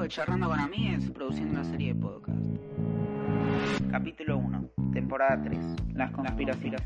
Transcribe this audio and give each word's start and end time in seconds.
de 0.00 0.08
Charlando 0.08 0.48
con 0.48 0.60
Amigues 0.60 1.10
produciendo 1.10 1.54
una 1.54 1.64
serie 1.64 1.94
de 1.94 2.00
podcast. 2.00 2.44
Capítulo 3.90 4.36
1, 4.36 4.70
temporada 4.92 5.42
3, 5.42 5.58
las 5.94 6.10
conspiraciones. 6.10 6.76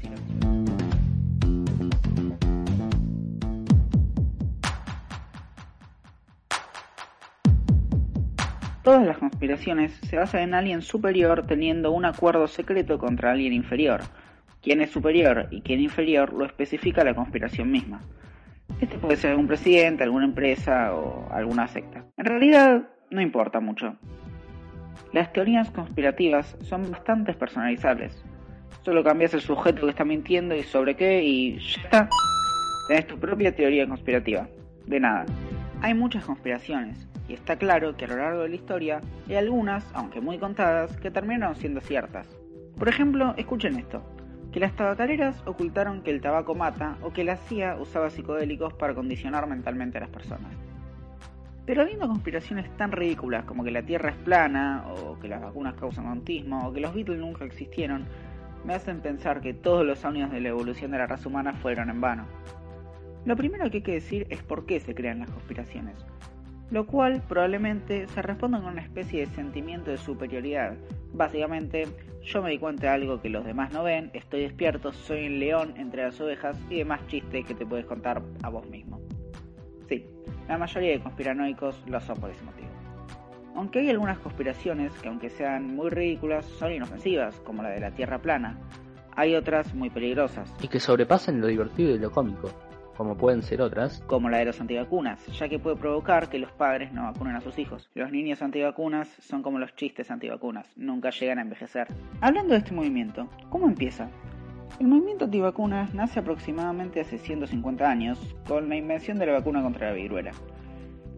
Todas 8.84 9.04
las 9.04 9.18
conspiraciones 9.18 9.92
se 10.08 10.16
basan 10.16 10.42
en 10.42 10.54
alguien 10.54 10.80
superior 10.80 11.46
teniendo 11.48 11.90
un 11.90 12.04
acuerdo 12.04 12.46
secreto 12.46 12.98
contra 12.98 13.32
alguien 13.32 13.52
inferior. 13.52 14.02
Quién 14.62 14.80
es 14.82 14.90
superior 14.90 15.48
y 15.50 15.62
quién 15.62 15.80
inferior 15.80 16.32
lo 16.32 16.44
especifica 16.44 17.02
la 17.02 17.14
conspiración 17.14 17.72
misma. 17.72 18.02
Este 18.80 18.98
puede 18.98 19.16
ser 19.16 19.32
algún 19.32 19.48
presidente, 19.48 20.04
alguna 20.04 20.26
empresa 20.26 20.94
o 20.94 21.28
alguna 21.32 21.66
secta. 21.66 22.04
En 22.16 22.24
realidad, 22.24 22.88
no 23.10 23.20
importa 23.20 23.60
mucho. 23.60 23.96
Las 25.12 25.32
teorías 25.32 25.70
conspirativas 25.70 26.56
son 26.62 26.90
bastante 26.90 27.32
personalizables. 27.34 28.24
Solo 28.82 29.02
cambias 29.02 29.34
el 29.34 29.40
sujeto 29.40 29.82
que 29.82 29.90
está 29.90 30.04
mintiendo 30.04 30.54
y 30.54 30.62
sobre 30.62 30.96
qué 30.96 31.22
y 31.22 31.58
ya 31.58 31.82
está. 31.82 32.08
Tenés 32.88 33.06
tu 33.06 33.18
propia 33.18 33.54
teoría 33.54 33.86
conspirativa. 33.86 34.48
De 34.86 35.00
nada. 35.00 35.26
Hay 35.82 35.94
muchas 35.94 36.24
conspiraciones, 36.24 37.08
y 37.28 37.34
está 37.34 37.56
claro 37.56 37.96
que 37.96 38.04
a 38.04 38.08
lo 38.08 38.16
largo 38.16 38.42
de 38.42 38.48
la 38.50 38.54
historia 38.54 39.00
hay 39.28 39.36
algunas, 39.36 39.84
aunque 39.94 40.20
muy 40.20 40.38
contadas, 40.38 40.96
que 40.98 41.10
terminaron 41.10 41.56
siendo 41.56 41.80
ciertas. 41.80 42.26
Por 42.78 42.88
ejemplo, 42.88 43.34
escuchen 43.36 43.76
esto 43.76 44.02
que 44.52 44.60
las 44.60 44.74
tabacaleras 44.74 45.42
ocultaron 45.46 46.02
que 46.02 46.10
el 46.10 46.20
tabaco 46.20 46.54
mata 46.54 46.96
o 47.02 47.12
que 47.12 47.24
la 47.24 47.36
CIA 47.36 47.76
usaba 47.76 48.10
psicodélicos 48.10 48.74
para 48.74 48.94
condicionar 48.94 49.46
mentalmente 49.46 49.98
a 49.98 50.02
las 50.02 50.10
personas. 50.10 50.52
Pero 51.66 51.82
habiendo 51.82 52.08
conspiraciones 52.08 52.74
tan 52.76 52.92
ridículas 52.92 53.44
como 53.44 53.62
que 53.62 53.70
la 53.70 53.82
Tierra 53.82 54.10
es 54.10 54.16
plana, 54.16 54.84
o 54.88 55.18
que 55.18 55.28
las 55.28 55.40
vacunas 55.40 55.74
causan 55.74 56.06
autismo, 56.06 56.68
o 56.68 56.72
que 56.72 56.80
los 56.80 56.94
Beatles 56.94 57.20
nunca 57.20 57.44
existieron, 57.44 58.04
me 58.64 58.74
hacen 58.74 59.00
pensar 59.00 59.40
que 59.40 59.54
todos 59.54 59.86
los 59.86 60.04
años 60.04 60.30
de 60.30 60.40
la 60.40 60.48
evolución 60.48 60.90
de 60.90 60.98
la 60.98 61.06
raza 61.06 61.28
humana 61.28 61.54
fueron 61.54 61.90
en 61.90 62.00
vano. 62.00 62.26
Lo 63.24 63.36
primero 63.36 63.70
que 63.70 63.78
hay 63.78 63.82
que 63.82 63.92
decir 63.92 64.26
es 64.30 64.42
por 64.42 64.66
qué 64.66 64.80
se 64.80 64.94
crean 64.94 65.20
las 65.20 65.30
conspiraciones, 65.30 65.94
lo 66.70 66.86
cual 66.86 67.22
probablemente 67.28 68.06
se 68.08 68.22
responda 68.22 68.60
con 68.60 68.72
una 68.72 68.82
especie 68.82 69.20
de 69.20 69.26
sentimiento 69.26 69.90
de 69.90 69.98
superioridad. 69.98 70.76
Básicamente, 71.12 71.86
yo 72.22 72.42
me 72.42 72.50
di 72.50 72.58
cuenta 72.58 72.82
de 72.82 72.88
algo 72.88 73.20
que 73.20 73.28
los 73.28 73.44
demás 73.44 73.72
no 73.72 73.82
ven, 73.82 74.10
estoy 74.14 74.42
despierto, 74.42 74.92
soy 74.92 75.26
un 75.26 75.38
león 75.38 75.74
entre 75.76 76.04
las 76.04 76.20
ovejas 76.20 76.58
y 76.70 76.76
demás 76.76 77.06
chistes 77.08 77.44
que 77.44 77.54
te 77.54 77.66
puedes 77.66 77.86
contar 77.86 78.22
a 78.42 78.48
vos 78.48 78.68
mismo. 78.68 79.00
Sí, 79.90 80.06
la 80.48 80.56
mayoría 80.56 80.92
de 80.92 81.00
conspiranoicos 81.00 81.82
lo 81.88 82.00
son 82.00 82.16
por 82.18 82.30
ese 82.30 82.44
motivo. 82.44 82.68
Aunque 83.56 83.80
hay 83.80 83.90
algunas 83.90 84.20
conspiraciones 84.20 84.92
que 85.02 85.08
aunque 85.08 85.28
sean 85.28 85.74
muy 85.74 85.90
ridículas 85.90 86.46
son 86.46 86.72
inofensivas, 86.72 87.34
como 87.40 87.64
la 87.64 87.70
de 87.70 87.80
la 87.80 87.90
Tierra 87.90 88.20
plana, 88.20 88.56
hay 89.16 89.34
otras 89.34 89.74
muy 89.74 89.90
peligrosas. 89.90 90.54
Y 90.62 90.68
que 90.68 90.78
sobrepasan 90.78 91.40
lo 91.40 91.48
divertido 91.48 91.94
y 91.94 91.98
lo 91.98 92.12
cómico 92.12 92.50
como 92.96 93.16
pueden 93.16 93.42
ser 93.42 93.62
otras, 93.62 94.02
como 94.06 94.28
la 94.28 94.36
de 94.36 94.44
los 94.44 94.60
antivacunas, 94.60 95.24
ya 95.28 95.48
que 95.48 95.58
puede 95.58 95.76
provocar 95.76 96.28
que 96.28 96.38
los 96.38 96.52
padres 96.52 96.92
no 96.92 97.04
vacunen 97.04 97.34
a 97.34 97.40
sus 97.40 97.58
hijos. 97.58 97.88
Los 97.94 98.12
niños 98.12 98.42
antivacunas 98.42 99.08
son 99.20 99.42
como 99.42 99.58
los 99.58 99.74
chistes 99.74 100.10
antivacunas, 100.10 100.66
nunca 100.76 101.08
llegan 101.08 101.38
a 101.38 101.40
envejecer. 101.40 101.88
Hablando 102.20 102.52
de 102.52 102.58
este 102.58 102.74
movimiento, 102.74 103.26
¿cómo 103.48 103.68
empieza? 103.68 104.10
El 104.78 104.88
movimiento 104.88 105.26
antivacunas 105.26 105.92
nace 105.94 106.20
aproximadamente 106.20 107.00
hace 107.00 107.18
150 107.18 107.90
años 107.90 108.18
con 108.46 108.68
la 108.68 108.76
invención 108.76 109.18
de 109.18 109.26
la 109.26 109.32
vacuna 109.32 109.62
contra 109.62 109.88
la 109.88 109.94
viruela. 109.94 110.32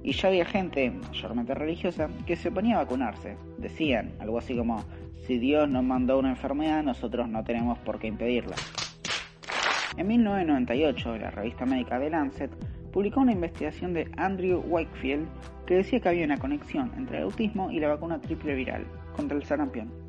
Y 0.02 0.12
ya 0.12 0.28
había 0.28 0.44
gente, 0.44 0.90
mayormente 0.90 1.54
religiosa, 1.54 2.08
que 2.26 2.34
se 2.34 2.48
oponía 2.48 2.76
a 2.76 2.84
vacunarse. 2.84 3.36
Decían 3.58 4.12
algo 4.18 4.38
así 4.38 4.56
como, 4.56 4.84
si 5.26 5.38
Dios 5.38 5.68
nos 5.68 5.84
mandó 5.84 6.18
una 6.18 6.30
enfermedad, 6.30 6.82
nosotros 6.82 7.28
no 7.28 7.44
tenemos 7.44 7.78
por 7.78 8.00
qué 8.00 8.08
impedirla. 8.08 8.56
En 9.96 10.08
1998, 10.08 11.18
la 11.18 11.30
revista 11.30 11.66
médica 11.66 12.00
The 12.00 12.10
Lancet 12.10 12.50
publicó 12.92 13.20
una 13.20 13.32
investigación 13.32 13.92
de 13.92 14.10
Andrew 14.16 14.60
Wakefield 14.66 15.28
que 15.66 15.74
decía 15.76 16.00
que 16.00 16.08
había 16.08 16.24
una 16.24 16.38
conexión 16.38 16.92
entre 16.96 17.18
el 17.18 17.24
autismo 17.24 17.70
y 17.70 17.78
la 17.78 17.88
vacuna 17.88 18.20
triple 18.20 18.54
viral 18.54 18.84
contra 19.14 19.36
el 19.36 19.44
sarampión. 19.44 20.01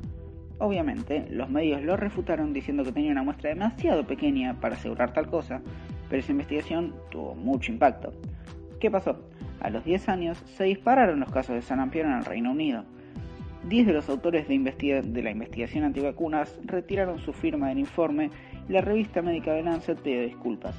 Obviamente, 0.58 1.26
los 1.30 1.50
medios 1.50 1.82
lo 1.82 1.96
refutaron 1.96 2.52
diciendo 2.52 2.84
que 2.84 2.92
tenía 2.92 3.12
una 3.12 3.22
muestra 3.22 3.50
demasiado 3.50 4.06
pequeña 4.06 4.60
para 4.60 4.76
asegurar 4.76 5.12
tal 5.12 5.26
cosa, 5.26 5.60
pero 6.08 6.20
esa 6.20 6.32
investigación 6.32 6.94
tuvo 7.10 7.34
mucho 7.34 7.72
impacto. 7.72 8.12
¿Qué 8.78 8.90
pasó? 8.90 9.18
A 9.60 9.70
los 9.70 9.84
10 9.84 10.08
años 10.08 10.38
se 10.46 10.64
dispararon 10.64 11.20
los 11.20 11.32
casos 11.32 11.54
de 11.54 11.62
sarampión 11.62 12.06
en 12.06 12.18
el 12.18 12.24
Reino 12.24 12.52
Unido. 12.52 12.84
10 13.68 13.86
de 13.86 13.92
los 13.94 14.08
autores 14.10 14.46
de, 14.46 15.02
de 15.02 15.22
la 15.22 15.30
investigación 15.30 15.84
antivacunas 15.84 16.58
retiraron 16.64 17.18
su 17.18 17.32
firma 17.32 17.68
del 17.68 17.78
informe 17.78 18.30
la 18.68 18.80
revista 18.80 19.22
médica 19.22 19.52
de 19.52 19.62
Lancet 19.62 20.00
pidió 20.00 20.22
disculpas. 20.22 20.74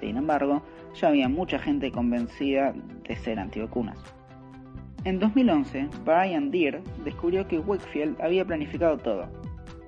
Sin 0.00 0.16
embargo, 0.16 0.62
ya 0.94 1.08
había 1.08 1.28
mucha 1.28 1.58
gente 1.58 1.90
convencida 1.90 2.74
de 3.08 3.16
ser 3.16 3.38
antivacunas. 3.38 3.98
En 5.04 5.18
2011, 5.18 5.90
Brian 6.02 6.50
Deere 6.50 6.82
descubrió 7.04 7.46
que 7.46 7.58
Wakefield 7.58 8.18
había 8.22 8.44
planificado 8.44 8.96
todo. 8.96 9.28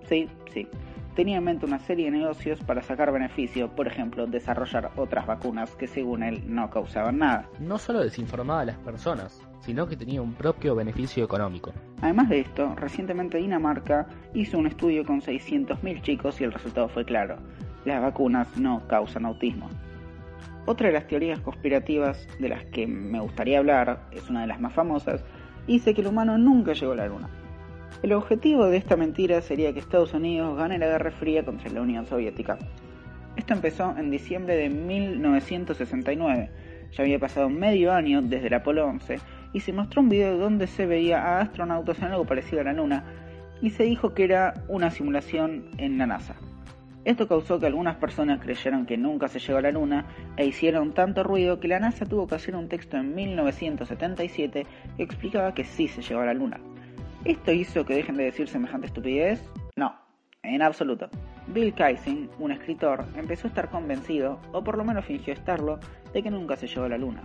Sí, 0.06 0.28
sí, 0.52 0.68
tenía 1.14 1.38
en 1.38 1.44
mente 1.44 1.64
una 1.64 1.78
serie 1.78 2.04
de 2.04 2.18
negocios 2.18 2.60
para 2.60 2.82
sacar 2.82 3.10
beneficio, 3.10 3.74
por 3.74 3.86
ejemplo, 3.86 4.26
desarrollar 4.26 4.90
otras 4.96 5.26
vacunas 5.26 5.74
que 5.74 5.86
según 5.86 6.22
él 6.22 6.42
no 6.46 6.68
causaban 6.68 7.18
nada. 7.18 7.48
No 7.58 7.78
solo 7.78 8.00
desinformaba 8.00 8.60
a 8.60 8.64
las 8.66 8.76
personas, 8.76 9.40
sino 9.60 9.88
que 9.88 9.96
tenía 9.96 10.20
un 10.20 10.34
propio 10.34 10.74
beneficio 10.74 11.24
económico. 11.24 11.72
Además 12.02 12.28
de 12.28 12.40
esto, 12.40 12.74
recientemente 12.76 13.38
Dinamarca 13.38 14.06
hizo 14.34 14.58
un 14.58 14.66
estudio 14.66 15.06
con 15.06 15.22
600.000 15.22 16.02
chicos 16.02 16.42
y 16.42 16.44
el 16.44 16.52
resultado 16.52 16.90
fue 16.90 17.06
claro. 17.06 17.38
Las 17.86 18.02
vacunas 18.02 18.54
no 18.58 18.86
causan 18.86 19.24
autismo. 19.24 19.70
Otra 20.68 20.88
de 20.88 20.94
las 20.94 21.06
teorías 21.06 21.38
conspirativas 21.38 22.26
de 22.40 22.48
las 22.48 22.64
que 22.64 22.88
me 22.88 23.20
gustaría 23.20 23.60
hablar, 23.60 24.08
es 24.10 24.28
una 24.28 24.40
de 24.40 24.48
las 24.48 24.60
más 24.60 24.72
famosas, 24.72 25.22
dice 25.68 25.94
que 25.94 26.00
el 26.00 26.08
humano 26.08 26.36
nunca 26.38 26.72
llegó 26.72 26.90
a 26.90 26.96
la 26.96 27.06
Luna. 27.06 27.30
El 28.02 28.12
objetivo 28.12 28.66
de 28.66 28.76
esta 28.76 28.96
mentira 28.96 29.40
sería 29.42 29.72
que 29.72 29.78
Estados 29.78 30.12
Unidos 30.12 30.58
gane 30.58 30.78
la 30.78 30.88
Guerra 30.88 31.12
Fría 31.12 31.44
contra 31.44 31.70
la 31.70 31.82
Unión 31.82 32.04
Soviética. 32.06 32.58
Esto 33.36 33.54
empezó 33.54 33.96
en 33.96 34.10
diciembre 34.10 34.56
de 34.56 34.68
1969, 34.68 36.50
ya 36.90 37.02
había 37.04 37.20
pasado 37.20 37.48
medio 37.48 37.92
año 37.92 38.20
desde 38.20 38.48
el 38.48 38.54
Apolo 38.54 38.86
11 38.86 39.20
y 39.52 39.60
se 39.60 39.72
mostró 39.72 40.02
un 40.02 40.08
video 40.08 40.36
donde 40.36 40.66
se 40.66 40.86
veía 40.86 41.22
a 41.22 41.42
astronautas 41.42 41.98
en 41.98 42.06
algo 42.06 42.24
parecido 42.24 42.62
a 42.62 42.64
la 42.64 42.72
Luna 42.72 43.04
y 43.62 43.70
se 43.70 43.84
dijo 43.84 44.14
que 44.14 44.24
era 44.24 44.54
una 44.66 44.90
simulación 44.90 45.66
en 45.78 45.96
la 45.96 46.06
NASA. 46.06 46.34
Esto 47.06 47.28
causó 47.28 47.60
que 47.60 47.66
algunas 47.66 47.94
personas 47.98 48.40
creyeran 48.40 48.84
que 48.84 48.96
nunca 48.96 49.28
se 49.28 49.38
llegó 49.38 49.58
a 49.58 49.62
la 49.62 49.70
Luna 49.70 50.06
e 50.36 50.44
hicieron 50.44 50.92
tanto 50.92 51.22
ruido 51.22 51.60
que 51.60 51.68
la 51.68 51.78
NASA 51.78 52.04
tuvo 52.04 52.26
que 52.26 52.34
hacer 52.34 52.56
un 52.56 52.68
texto 52.68 52.96
en 52.96 53.14
1977 53.14 54.66
que 54.96 55.02
explicaba 55.04 55.54
que 55.54 55.62
sí 55.62 55.86
se 55.86 56.02
llegó 56.02 56.22
a 56.22 56.26
la 56.26 56.34
Luna. 56.34 56.58
¿Esto 57.24 57.52
hizo 57.52 57.86
que 57.86 57.94
dejen 57.94 58.16
de 58.16 58.24
decir 58.24 58.48
semejante 58.48 58.88
estupidez? 58.88 59.40
No, 59.76 59.94
en 60.42 60.62
absoluto. 60.62 61.08
Bill 61.46 61.72
Kaysing, 61.74 62.28
un 62.40 62.50
escritor, 62.50 63.04
empezó 63.14 63.46
a 63.46 63.50
estar 63.50 63.70
convencido, 63.70 64.40
o 64.52 64.64
por 64.64 64.76
lo 64.76 64.84
menos 64.84 65.04
fingió 65.04 65.32
estarlo, 65.32 65.78
de 66.12 66.24
que 66.24 66.30
nunca 66.32 66.56
se 66.56 66.66
llegó 66.66 66.86
a 66.86 66.88
la 66.88 66.98
Luna. 66.98 67.22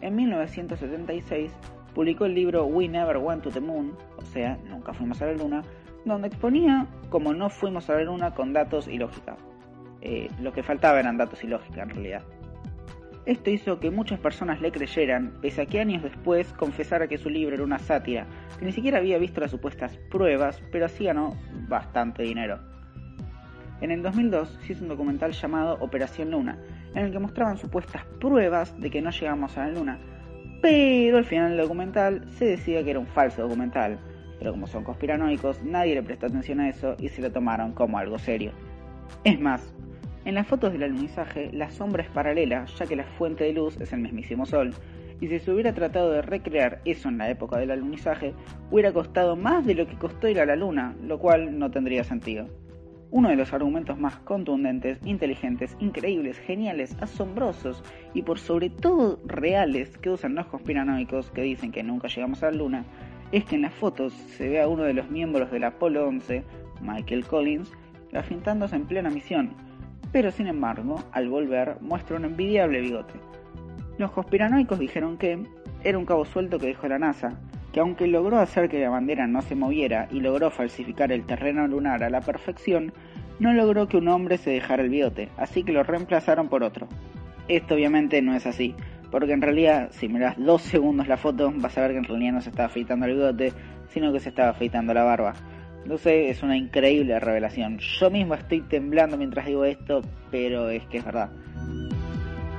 En 0.00 0.16
1976 0.16 1.52
publicó 1.94 2.24
el 2.24 2.34
libro 2.34 2.64
We 2.64 2.88
Never 2.88 3.18
Went 3.18 3.42
to 3.42 3.50
the 3.50 3.60
Moon, 3.60 3.94
o 4.16 4.22
sea, 4.22 4.56
Nunca 4.70 4.94
Fuimos 4.94 5.20
a 5.20 5.26
la 5.26 5.34
Luna, 5.34 5.62
donde 6.04 6.28
exponía 6.28 6.86
cómo 7.10 7.32
no 7.32 7.50
fuimos 7.50 7.88
a 7.90 7.94
la 7.94 8.02
Luna 8.02 8.34
con 8.34 8.52
datos 8.52 8.88
y 8.88 8.98
lógica. 8.98 9.36
Eh, 10.00 10.28
lo 10.40 10.52
que 10.52 10.62
faltaba 10.62 10.98
eran 10.98 11.16
datos 11.16 11.44
y 11.44 11.46
lógica 11.46 11.82
en 11.82 11.90
realidad. 11.90 12.22
Esto 13.24 13.50
hizo 13.50 13.78
que 13.78 13.92
muchas 13.92 14.18
personas 14.18 14.60
le 14.60 14.72
creyeran, 14.72 15.34
pese 15.40 15.62
a 15.62 15.66
que 15.66 15.78
años 15.78 16.02
después 16.02 16.52
confesara 16.54 17.06
que 17.06 17.18
su 17.18 17.30
libro 17.30 17.54
era 17.54 17.62
una 17.62 17.78
sátira, 17.78 18.26
que 18.58 18.64
ni 18.64 18.72
siquiera 18.72 18.98
había 18.98 19.16
visto 19.18 19.40
las 19.40 19.52
supuestas 19.52 19.96
pruebas, 20.10 20.60
pero 20.72 20.86
así 20.86 21.04
ganó 21.04 21.36
bastante 21.68 22.24
dinero. 22.24 22.58
En 23.80 23.92
el 23.92 24.02
2002 24.02 24.58
se 24.62 24.72
hizo 24.72 24.82
un 24.82 24.88
documental 24.88 25.32
llamado 25.32 25.76
Operación 25.80 26.32
Luna, 26.32 26.58
en 26.94 27.04
el 27.04 27.12
que 27.12 27.20
mostraban 27.20 27.58
supuestas 27.58 28.04
pruebas 28.20 28.78
de 28.80 28.90
que 28.90 29.00
no 29.00 29.10
llegamos 29.10 29.56
a 29.56 29.66
la 29.66 29.72
Luna, 29.72 29.98
pero 30.60 31.18
al 31.18 31.24
final 31.24 31.50
del 31.50 31.60
documental 31.60 32.24
se 32.30 32.44
decía 32.46 32.82
que 32.82 32.90
era 32.90 32.98
un 32.98 33.06
falso 33.06 33.42
documental, 33.42 34.00
pero 34.42 34.50
como 34.50 34.66
son 34.66 34.82
conspiranoicos, 34.82 35.62
nadie 35.62 35.94
le 35.94 36.02
prestó 36.02 36.26
atención 36.26 36.58
a 36.58 36.68
eso 36.68 36.96
y 36.98 37.08
se 37.10 37.22
lo 37.22 37.30
tomaron 37.30 37.74
como 37.74 37.96
algo 37.96 38.18
serio. 38.18 38.50
Es 39.22 39.38
más, 39.38 39.72
en 40.24 40.34
las 40.34 40.48
fotos 40.48 40.72
del 40.72 40.82
alunizaje 40.82 41.48
la 41.52 41.70
sombra 41.70 42.02
es 42.02 42.08
paralela, 42.08 42.64
ya 42.64 42.86
que 42.86 42.96
la 42.96 43.04
fuente 43.04 43.44
de 43.44 43.52
luz 43.52 43.80
es 43.80 43.92
el 43.92 44.00
mismísimo 44.00 44.44
Sol, 44.44 44.74
y 45.20 45.28
si 45.28 45.38
se 45.38 45.52
hubiera 45.52 45.72
tratado 45.72 46.10
de 46.10 46.22
recrear 46.22 46.80
eso 46.84 47.08
en 47.08 47.18
la 47.18 47.30
época 47.30 47.56
del 47.56 47.70
alunizaje, 47.70 48.34
hubiera 48.72 48.92
costado 48.92 49.36
más 49.36 49.64
de 49.64 49.76
lo 49.76 49.86
que 49.86 49.94
costó 49.94 50.26
ir 50.26 50.40
a 50.40 50.46
la 50.46 50.56
Luna, 50.56 50.96
lo 51.00 51.20
cual 51.20 51.56
no 51.56 51.70
tendría 51.70 52.02
sentido. 52.02 52.48
Uno 53.12 53.28
de 53.28 53.36
los 53.36 53.52
argumentos 53.52 53.96
más 53.96 54.16
contundentes, 54.16 54.98
inteligentes, 55.04 55.76
increíbles, 55.78 56.36
geniales, 56.40 56.96
asombrosos 57.00 57.84
y 58.12 58.22
por 58.22 58.40
sobre 58.40 58.70
todo 58.70 59.20
reales 59.24 59.96
que 59.98 60.10
usan 60.10 60.34
los 60.34 60.46
conspiranoicos 60.46 61.30
que 61.30 61.42
dicen 61.42 61.70
que 61.70 61.84
nunca 61.84 62.08
llegamos 62.08 62.42
a 62.42 62.50
la 62.50 62.56
Luna 62.56 62.84
es 63.32 63.44
que 63.44 63.56
en 63.56 63.62
las 63.62 63.74
fotos 63.74 64.12
se 64.12 64.48
ve 64.48 64.60
a 64.60 64.68
uno 64.68 64.84
de 64.84 64.94
los 64.94 65.10
miembros 65.10 65.50
del 65.50 65.64
Apolo 65.64 66.06
11, 66.06 66.44
Michael 66.82 67.24
Collins, 67.26 67.72
afintándose 68.12 68.76
en 68.76 68.84
plena 68.84 69.10
misión, 69.10 69.50
pero 70.12 70.30
sin 70.30 70.46
embargo, 70.46 71.02
al 71.12 71.28
volver 71.28 71.78
muestra 71.80 72.16
un 72.16 72.26
envidiable 72.26 72.82
bigote. 72.82 73.14
Los 73.96 74.10
conspiranoicos 74.10 74.78
dijeron 74.78 75.16
que 75.16 75.38
era 75.82 75.98
un 75.98 76.04
cabo 76.04 76.26
suelto 76.26 76.58
que 76.58 76.66
dejó 76.66 76.88
la 76.88 76.98
NASA, 76.98 77.40
que 77.72 77.80
aunque 77.80 78.06
logró 78.06 78.38
hacer 78.38 78.68
que 78.68 78.80
la 78.80 78.90
bandera 78.90 79.26
no 79.26 79.40
se 79.40 79.54
moviera 79.54 80.08
y 80.10 80.20
logró 80.20 80.50
falsificar 80.50 81.10
el 81.10 81.24
terreno 81.24 81.66
lunar 81.66 82.04
a 82.04 82.10
la 82.10 82.20
perfección, 82.20 82.92
no 83.38 83.54
logró 83.54 83.88
que 83.88 83.96
un 83.96 84.08
hombre 84.08 84.36
se 84.36 84.50
dejara 84.50 84.82
el 84.82 84.90
bigote, 84.90 85.30
así 85.38 85.62
que 85.62 85.72
lo 85.72 85.82
reemplazaron 85.82 86.48
por 86.48 86.62
otro. 86.62 86.86
Esto 87.48 87.74
obviamente 87.74 88.20
no 88.20 88.34
es 88.34 88.46
así, 88.46 88.74
porque 89.12 89.34
en 89.34 89.42
realidad 89.42 89.90
si 89.92 90.08
miras 90.08 90.34
dos 90.38 90.62
segundos 90.62 91.06
la 91.06 91.18
foto 91.18 91.52
vas 91.54 91.76
a 91.76 91.82
ver 91.82 91.92
que 91.92 91.98
en 91.98 92.04
realidad 92.04 92.32
no 92.32 92.40
se 92.40 92.48
estaba 92.48 92.66
afeitando 92.66 93.06
el 93.06 93.14
bigote, 93.14 93.52
sino 93.88 94.12
que 94.12 94.18
se 94.18 94.30
estaba 94.30 94.48
afeitando 94.48 94.92
la 94.94 95.04
barba. 95.04 95.34
No 95.84 95.98
sé, 95.98 96.30
es 96.30 96.42
una 96.42 96.56
increíble 96.56 97.20
revelación. 97.20 97.78
Yo 97.78 98.10
mismo 98.10 98.34
estoy 98.34 98.62
temblando 98.62 99.16
mientras 99.18 99.46
digo 99.46 99.64
esto, 99.64 100.00
pero 100.30 100.70
es 100.70 100.84
que 100.86 100.98
es 100.98 101.04
verdad. 101.04 101.30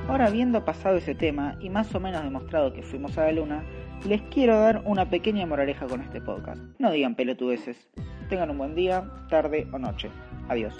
Ahora, 0.08 0.26
habiendo 0.26 0.64
pasado 0.64 0.98
ese 0.98 1.14
tema 1.14 1.56
y 1.60 1.70
más 1.70 1.92
o 1.94 2.00
menos 2.00 2.22
demostrado 2.22 2.72
que 2.72 2.82
fuimos 2.82 3.16
a 3.18 3.24
la 3.24 3.32
luna, 3.32 3.64
les 4.06 4.20
quiero 4.22 4.60
dar 4.60 4.82
una 4.84 5.08
pequeña 5.08 5.46
moraleja 5.46 5.86
con 5.86 6.02
este 6.02 6.20
podcast. 6.20 6.62
No 6.78 6.90
digan 6.92 7.14
pelotudeces. 7.14 7.88
Tengan 8.28 8.50
un 8.50 8.58
buen 8.58 8.74
día, 8.74 9.04
tarde 9.28 9.66
o 9.72 9.78
noche. 9.78 10.10
Adiós. 10.48 10.76